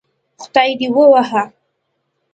[0.41, 1.43] خدای دې ووهه